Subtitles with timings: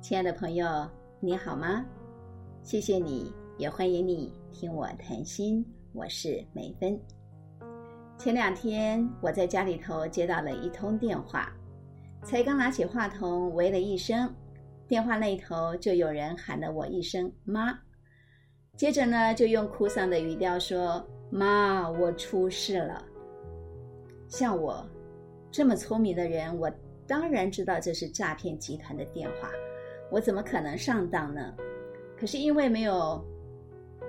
[0.00, 0.88] 亲爱的朋友，
[1.20, 1.84] 你好吗？
[2.62, 5.62] 谢谢你，也欢迎你听我谈心。
[5.92, 6.98] 我是梅芬。
[8.16, 11.52] 前两天我在家里头接到了一通电话，
[12.24, 14.34] 才刚拿起话筒，喂了一声，
[14.88, 17.78] 电话那头就有人喊了我一声“妈”，
[18.78, 23.04] 接着呢就用哭丧的语调说：“妈，我出事了。”
[24.28, 24.82] 像我
[25.50, 26.72] 这么聪明的人，我
[27.06, 29.50] 当然知道这是诈骗集团的电话。
[30.10, 31.54] 我怎么可能上当呢？
[32.18, 33.24] 可是因为没有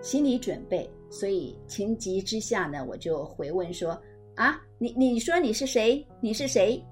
[0.00, 4.00] 心理准备，所以情急之下呢，我就回问说
[4.36, 6.06] ：“啊，你你说你是谁？
[6.20, 6.84] 你是谁？”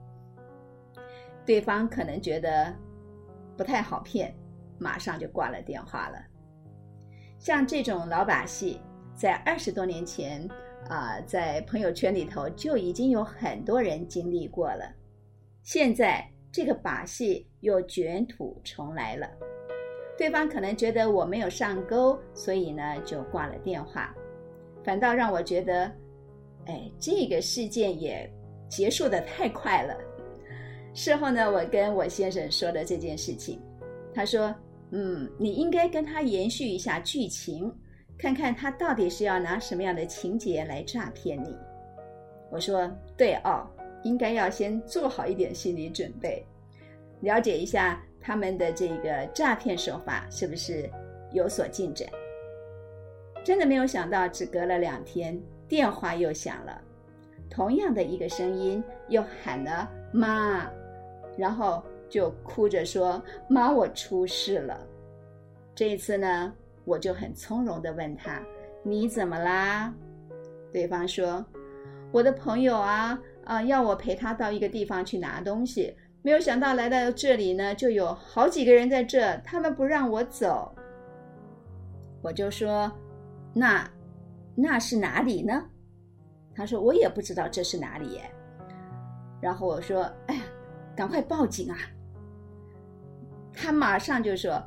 [1.47, 2.75] 对方可能觉得
[3.57, 4.35] 不太好骗，
[4.79, 6.19] 马上就挂了电话了。
[7.39, 8.81] 像这种老把戏，
[9.15, 10.49] 在二十多年前
[10.89, 14.91] 啊，在朋友圈里头就已经有很多人经历过了。
[15.63, 16.29] 现在。
[16.55, 19.29] 这个把戏又卷土重来了，
[20.17, 24.15] 对方可能觉得我没有上钩，所以呢就挂了电话，
[24.85, 25.91] 反倒让我觉得，
[26.67, 28.33] 哎，这个事件也
[28.69, 29.99] 结束的太快了。
[30.95, 33.61] 事后呢，我跟我先生说的这件事情，
[34.15, 34.55] 他说
[34.95, 37.69] ：“嗯，你应该跟他延续一下剧情，
[38.17, 41.53] 看看他到底是要拿什么样的情节来诈骗你。”
[42.49, 42.89] 我说
[43.19, 43.69] ：“对哦。”
[44.05, 46.47] 应该要先做好一点心理准备，
[47.21, 50.89] 了解一下他们的这个诈骗手法是不是
[51.33, 52.09] 有所进展。
[53.43, 56.81] 真的没有想到，只隔了两天，电话又响了，
[57.51, 60.71] 同样的一个声音又喊了“妈”，
[61.37, 64.87] 然后就哭着说：“妈，我出事了。”
[65.75, 66.53] 这一次呢，
[66.85, 68.43] 我就很从容的问他
[68.85, 69.93] ：“你怎么啦？”
[70.73, 71.45] 对方说
[72.13, 80.75] ：“我的朋友啊。”啊，要我陪他到一个地方去拿东西，没有想到来到这里呢，就有好几个人在这，他们不让我走。
[82.23, 82.91] 我就说，
[83.53, 83.89] 那
[84.55, 85.65] 那是哪里呢？
[86.55, 88.21] 他说我也不知道这是哪里。
[89.41, 90.43] 然后我说，哎呀，
[90.97, 91.77] 赶快报警啊！
[93.53, 94.63] 他马上就说，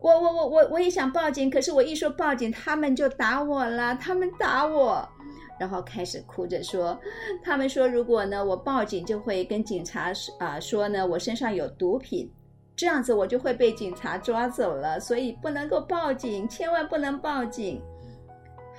[0.00, 5.08] 我我我我我也想报警，可是我一说报警，他们就打我了，他们打我。
[5.58, 6.98] 然后开始哭着说
[7.42, 12.30] ：“他们说，如果呢我报警，就会跟警察啊说呢我身上有毒品，
[12.76, 17.82] 这样子我就会被警察抓走了，所以不能够报警，千万不能报警。”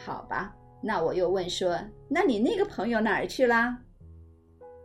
[0.06, 3.78] 好吧，那我又问说：“那你那个朋友哪儿去啦？”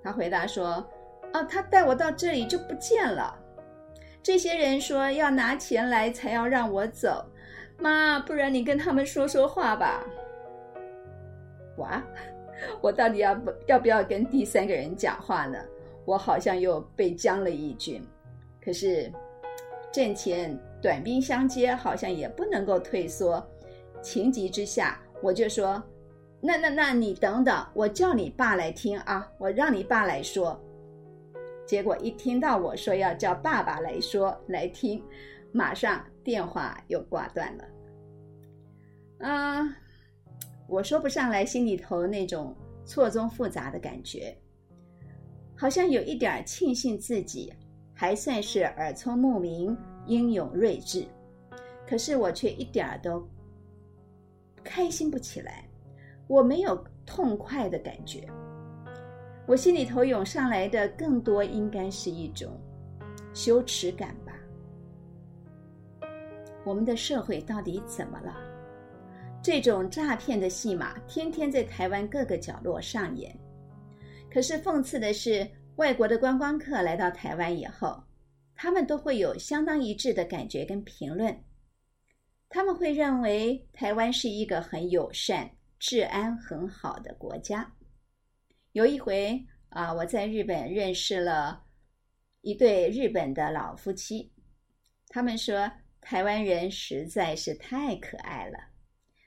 [0.02, 0.84] 他回答说
[1.32, 3.38] ：“哦，他带我到这里就不见了。
[4.22, 7.24] 这些人说要拿钱来才要让我走，
[7.78, 10.04] 妈，不然你跟他们说说话吧。”
[11.78, 12.02] 哇，
[12.80, 15.58] 我到底要不要不要跟第三个人讲话呢？
[16.04, 18.02] 我好像又被将了一军。
[18.62, 19.10] 可是
[19.90, 23.42] 阵前短兵相接，好像也不能够退缩。
[24.02, 25.82] 情急之下，我就说
[26.42, 30.60] ：“那那那你等等，我叫你爸来听啊，我让你爸来说。”
[31.66, 35.02] 结果一听到我说要叫爸爸来说来听，
[35.52, 39.26] 马上电话又挂断了。
[39.26, 39.76] 啊。
[40.66, 42.54] 我说不上来，心里头那种
[42.84, 44.36] 错综复杂的感觉，
[45.54, 47.52] 好像有一点庆幸自己
[47.92, 49.76] 还算是耳聪目明、
[50.06, 51.06] 英勇睿智，
[51.86, 53.26] 可是我却一点都
[54.62, 55.68] 开心不起来，
[56.26, 58.26] 我没有痛快的感觉，
[59.46, 62.50] 我心里头涌上来的更多应该是一种
[63.32, 64.32] 羞耻感吧。
[66.64, 68.34] 我们的社会到底怎么了？
[69.44, 73.38] 这种诈骗的戏码天天在台湾各个角落上演，
[74.32, 75.46] 可是讽刺的是，
[75.76, 78.02] 外国的观光客来到台湾以后，
[78.54, 81.44] 他们都会有相当一致的感觉跟评论，
[82.48, 87.70] 他们会认为台湾是一个很友善、治安很好的国家。
[88.72, 89.38] 有一回
[89.68, 91.62] 啊，我在日本认识了
[92.40, 94.32] 一对日本的老夫妻，
[95.08, 95.70] 他们说
[96.00, 98.58] 台湾人实在是太可爱了。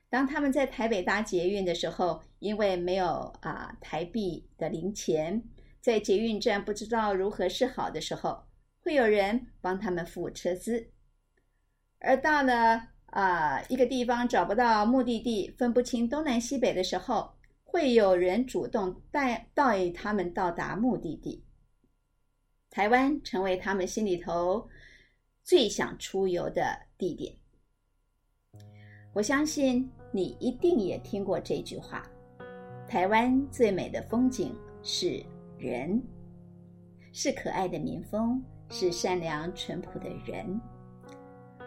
[0.09, 3.07] 当他们在台北搭捷运的时候，因为没有
[3.41, 5.43] 啊台币的零钱，
[5.81, 8.41] 在捷运站不知道如何是好的时候，
[8.79, 10.89] 会有人帮他们付车资。
[11.99, 17.29] 而到了啊一个地方找不到目的地，分不清东南西北的时候，
[17.65, 21.43] 会有人主动带带他们到达目的地。
[22.69, 24.69] 台湾成为他们心里头
[25.43, 27.35] 最想出游的地点。
[29.13, 29.91] 我相信。
[30.11, 32.03] 你一定也听过这句话
[32.87, 35.21] ：“台湾最美的风景是
[35.57, 36.01] 人，
[37.11, 40.59] 是可爱的民风，是善良淳朴的人。”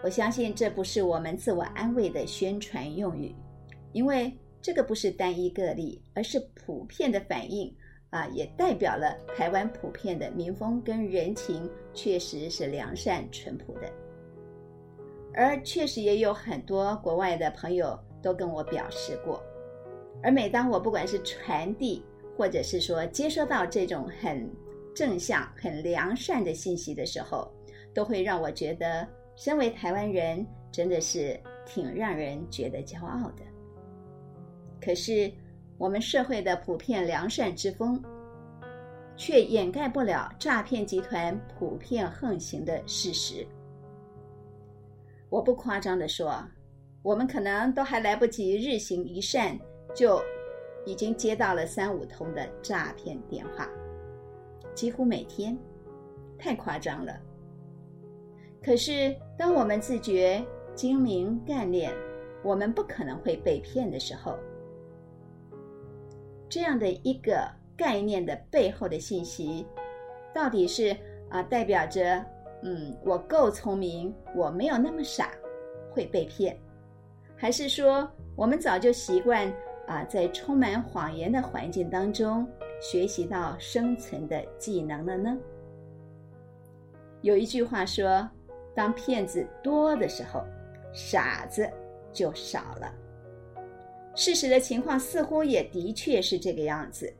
[0.02, 3.34] 我相信这不是我们自我安慰的宣传用语，
[3.92, 4.32] 因为
[4.62, 7.70] 这个不是单一个例，而是普遍的反应
[8.08, 13.92] 啊，也代表了台湾普遍的民风跟人情确实是良善淳朴的。
[15.34, 19.42] 而确实也有很多国外的朋友都跟我表示过，
[20.22, 22.04] 而每当我不管是传递
[22.36, 24.50] 或者是说接收到这种很
[24.94, 27.50] 正向、很良善的信息的时候，
[27.94, 29.06] 都会让我觉得。
[29.36, 33.42] 身为台湾人，真的是挺让人觉得骄傲的。
[34.82, 35.32] 可是，
[35.78, 38.02] 我们社会的普遍良善之风，
[39.16, 43.46] 却掩盖不了诈骗集团普遍横行的事实。
[45.30, 46.44] 我不夸张的说，
[47.02, 49.58] 我们可能都还来不及日行一善，
[49.94, 50.22] 就
[50.84, 53.68] 已经接到了三五通的诈骗电话，
[54.74, 55.58] 几乎每天，
[56.38, 57.18] 太夸张了。
[58.62, 60.44] 可是，当我们自觉
[60.74, 61.90] 精明干练，
[62.42, 64.38] 我们不可能会被骗的时候，
[66.50, 69.66] 这样的一个概念的背后的信息，
[70.34, 70.94] 到底是
[71.30, 72.22] 啊代表着
[72.62, 75.32] 嗯我够聪明，我没有那么傻
[75.90, 76.54] 会被骗，
[77.40, 78.06] 还是说
[78.36, 79.50] 我们早就习惯
[79.86, 82.46] 啊在充满谎言的环境当中
[82.82, 85.38] 学习到生存的技能了呢？
[87.22, 88.28] 有一句话说。
[88.72, 90.44] 当骗子多的时候，
[90.92, 91.68] 傻子
[92.12, 92.94] 就少了。
[94.14, 97.12] 事实的情况似乎也的确是这个样子。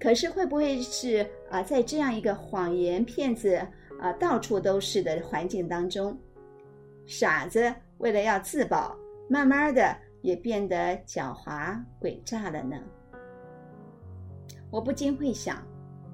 [0.00, 3.56] 可是会不会是啊，在这样一个谎言骗子
[4.00, 6.18] 啊到处都是的环境当中，
[7.06, 8.94] 傻子为了要自保，
[9.28, 12.76] 慢慢的也变得狡猾诡诈了呢？
[14.70, 15.62] 我不禁会想，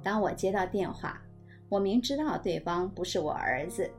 [0.02, 1.22] 当我接到电话，
[1.68, 3.90] 我明知道对方不是我儿子。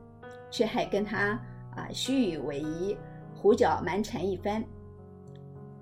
[0.48, 1.32] 却还跟他
[1.74, 2.96] 啊虚与委蛇、
[3.34, 4.64] 胡搅蛮缠一番。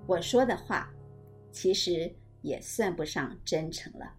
[0.07, 0.91] 我说的话，
[1.51, 4.11] 其实也算不上真诚了。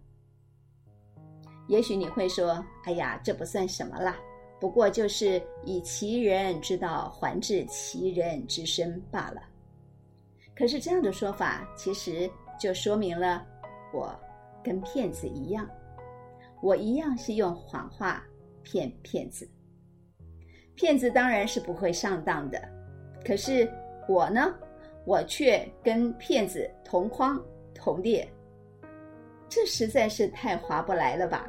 [1.66, 4.16] 也许你会说：“哎呀，这不算什么啦，
[4.60, 9.42] 不过就是以其人之道还治其人之身罢了。”
[10.56, 13.46] 可是这样的说法，其实就说明了
[13.92, 14.14] 我
[14.64, 15.68] 跟骗子一样，
[16.62, 18.24] 我一样是用谎话
[18.62, 19.48] 骗骗子。
[20.74, 22.60] 骗子当然是不会上当的，
[23.24, 23.70] 可是
[24.08, 24.54] 我呢，
[25.04, 27.42] 我却跟骗子同框
[27.74, 28.26] 同列，
[29.48, 31.48] 这实在是太划不来了吧？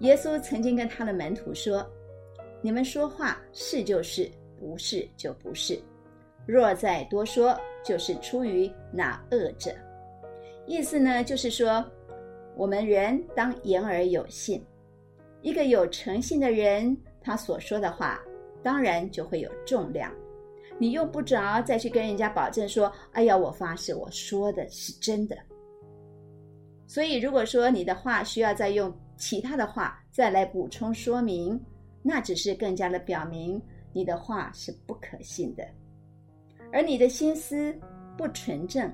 [0.00, 1.84] 耶稣曾经跟他的门徒说
[2.60, 5.78] ：“你们说话是就是，不是就不是。
[6.46, 9.74] 若再多说，就是出于那恶者。”
[10.66, 11.84] 意思呢，就是说，
[12.56, 14.62] 我们人当言而有信，
[15.40, 16.96] 一个有诚信的人。
[17.22, 18.20] 他所说的话，
[18.62, 20.12] 当然就会有重量。
[20.78, 25.36] 你用不着再去跟人家保证说：“哎呀，我发誓我说的是真的。”
[26.86, 31.60] 所以，如果说你的话需要再用其他的话再来补充说明，
[32.02, 33.60] 那只是更加的表明
[33.92, 35.66] 你的话是不可信的，
[36.72, 37.74] 而你的心思
[38.16, 38.92] 不纯正，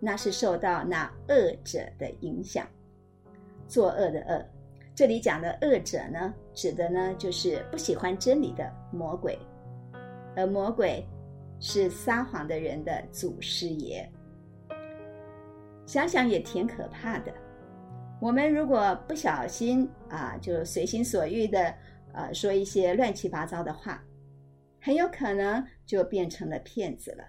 [0.00, 2.66] 那是受到那恶者的影响，
[3.68, 4.44] 作恶的恶。
[4.94, 9.38] 这里讲的恶者呢，指的呢就是不喜欢真理的魔鬼，
[10.36, 11.06] 而魔鬼
[11.60, 14.06] 是撒谎的人的祖师爷。
[15.86, 17.32] 想想也挺可怕的。
[18.20, 21.74] 我们如果不小心啊，就随心所欲的
[22.12, 24.04] 呃说一些乱七八糟的话，
[24.78, 27.24] 很有可能就变成了骗子了。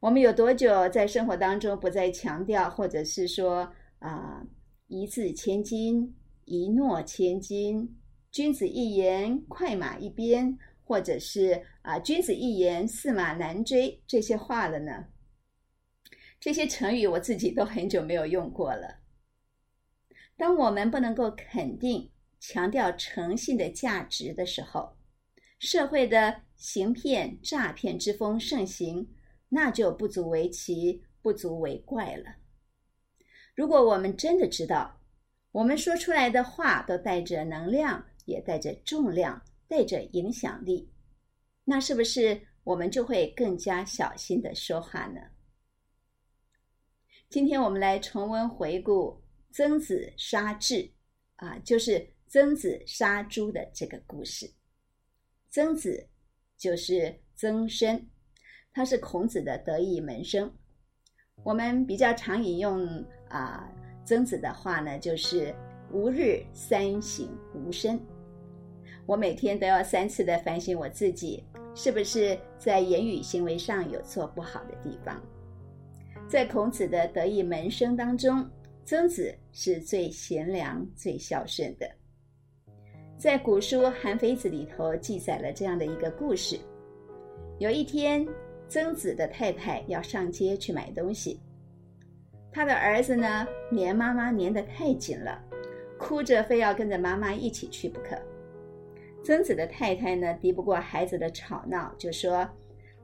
[0.00, 4.42] 我们有多久在生活当中不再强调，或者是说啊？
[4.86, 7.96] 一字千金，一诺千金。
[8.32, 14.02] 君子一言，快马一鞭，或者是啊，君子一言，驷马难追。
[14.06, 15.04] 这些话了呢？
[16.40, 18.96] 这些成语我自己都很久没有用过了。
[20.36, 24.96] 当我们不能够肯定、强调诚信的价值的时候，
[25.58, 29.06] 社会的行骗、诈骗之风盛行，
[29.50, 32.36] 那就不足为奇，不足为怪了。
[33.54, 34.98] 如果我们真的知道，
[35.52, 40.90] 我们说出来的话都带着能量，也带着重量，带着影响力，
[41.64, 45.20] 那是不是我们就会更加小心的说话呢？
[47.30, 49.22] 今天我们来重温回顾
[49.52, 50.90] 曾子杀彘，
[51.36, 54.50] 啊，就是曾子杀猪的这个故事。
[55.48, 56.08] 曾子
[56.58, 58.04] 就是曾参，
[58.72, 60.52] 他是孔子的得意门生。
[61.44, 62.84] 我们比较常引用
[63.28, 63.72] 啊，
[64.04, 65.54] 曾子的话呢，就是
[65.94, 68.04] “吾日三省吾身”。
[69.06, 71.44] 我每天都要三次的反省我自己，
[71.76, 75.22] 是不是在言语行为上有做不好的地方。
[76.30, 78.48] 在孔子的得意门生当中，
[78.84, 81.90] 曾子是最贤良、最孝顺的。
[83.18, 86.56] 在古书《韩非子》里头记载了这样的一个故事：
[87.58, 88.24] 有一天，
[88.68, 91.40] 曾子的太太要上街去买东西，
[92.52, 95.42] 他的儿子呢黏妈妈黏得太紧了，
[95.98, 98.16] 哭着非要跟着妈妈一起去不可。
[99.24, 102.48] 曾子的太太呢，敌不过孩子的吵闹，就说：“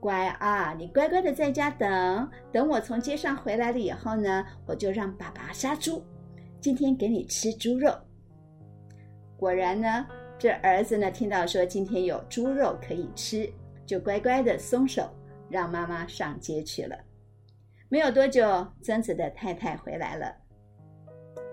[0.00, 6.04] 乖啊，你乖乖的在家等，等我从街上回来了以后呢，我就让爸爸杀猪，
[6.60, 7.92] 今天给你吃猪肉。”
[9.36, 10.06] 果然呢，
[10.38, 13.50] 这儿子呢听到说今天有猪肉可以吃，
[13.84, 15.08] 就乖乖的松手，
[15.48, 16.96] 让妈妈上街去了。
[17.88, 20.34] 没有多久，曾子的太太回来了，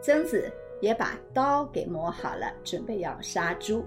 [0.02, 3.86] 曾子也把刀给磨好了，准备要杀猪。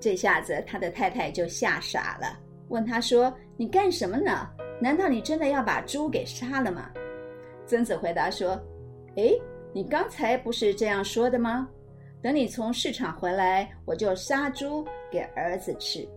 [0.00, 2.38] 这下子，他的太太就吓傻了，
[2.68, 4.48] 问他说：“你干什么呢？
[4.80, 6.90] 难道你真的要把猪给杀了吗？”
[7.66, 8.58] 曾子回答说
[9.16, 9.32] ：“哎，
[9.72, 11.68] 你刚才不是这样说的吗？
[12.22, 16.08] 等你从市场回来，我就杀猪给儿子吃。”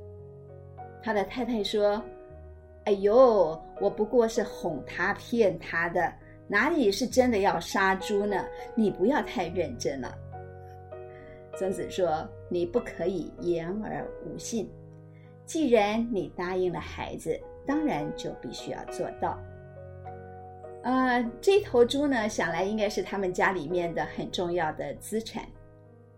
[1.02, 2.00] 他的太太说
[2.86, 6.14] ：“哎呦，我不过是哄他、骗他的，
[6.48, 8.46] 哪里是真的要杀猪呢？
[8.76, 10.16] 你不要太认真了。”
[11.58, 14.72] 曾子说：“你不可以言而无信。
[15.52, 19.38] 既然你答应了孩子，当然就必须要做到。
[20.84, 25.46] 呃，这头猪呢，想来应该是他们家里面的很重要的资产。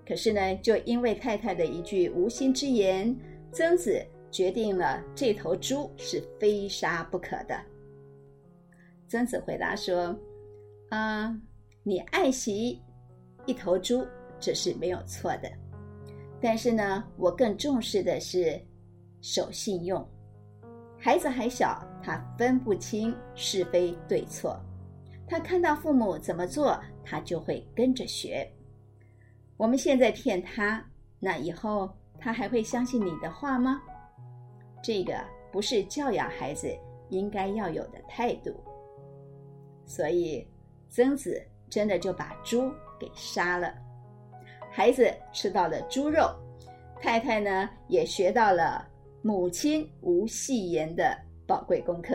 [0.08, 3.18] 可是呢，就因为太太的一句无心之言，
[3.52, 4.00] 曾子
[4.30, 7.60] 决定了这头猪是非杀不可的。
[9.08, 10.16] 曾子回答说
[10.90, 11.36] ：‘啊，
[11.82, 12.80] 你爱惜
[13.48, 14.06] 一头猪。’”
[14.40, 15.50] 这是没有错的，
[16.40, 18.62] 但是呢，我更重视的是
[19.24, 20.06] 守信用。
[21.00, 24.60] 孩子还小，他分不清是非对错，
[25.26, 28.46] 他看到父母怎么做，他就会跟着学。
[29.56, 30.86] 我们现在骗他，
[31.20, 31.90] 那以后
[32.20, 33.82] 他还会相信你的话吗？
[34.82, 35.18] 这个
[35.54, 36.68] 不是教养孩子
[37.10, 38.54] 应该要有的态度。
[39.86, 40.46] 所以，
[40.90, 43.74] 曾子真的就把猪给杀了。
[44.70, 46.30] 孩子吃到了猪肉，
[47.00, 48.86] 太太呢也学到了
[49.26, 52.14] 母亲无戏言的宝贵功课。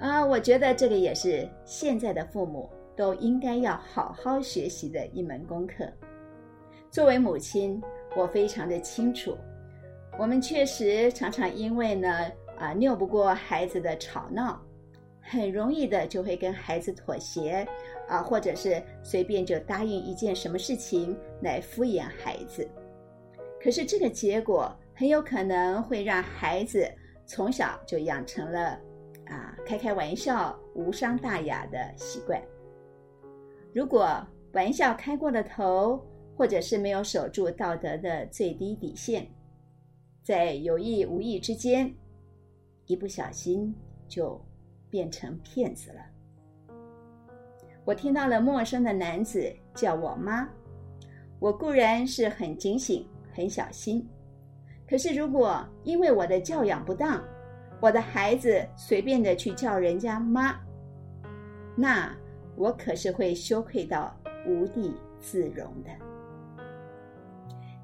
[0.00, 5.86] 啊，我觉得这个也是现在的父母都应该要好好学习的一门功课。
[6.90, 7.78] 作为母亲，
[8.16, 9.36] 我非常的清楚，
[10.18, 12.08] 我们确实常常因为呢
[12.56, 14.58] 啊拗不过孩子的吵闹，
[15.20, 17.68] 很容易的就会跟孩子妥协。
[18.08, 22.66] 啊，或者是随便就答应一件什么事情来敷衍孩子，
[23.62, 26.88] 可是这个结果很有可能会让孩子
[27.26, 28.78] 从小就养成了
[29.26, 32.40] 啊开开玩笑、无伤大雅的习惯。
[33.74, 36.00] 如果玩笑开过了头，
[36.36, 39.26] 或者是没有守住道德的最低底线，
[40.22, 41.92] 在有意无意之间，
[42.86, 43.74] 一不小心
[44.06, 44.40] 就
[44.88, 46.00] 变成骗子了。
[47.84, 50.48] 我听到了陌生的男子叫我妈，
[51.40, 54.08] 我固然是很警醒、很小心，
[54.88, 57.22] 可是如果因为我的教养不当，
[57.80, 60.54] 我的孩子随便的去叫人家妈，
[61.74, 62.14] 那
[62.56, 64.14] 我可是会羞愧到
[64.46, 65.90] 无地自容的。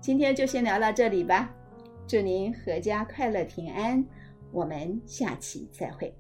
[0.00, 1.50] 今天就先聊到这里吧，
[2.06, 4.04] 祝您阖家快乐平安，
[4.52, 6.14] 我们下期再会。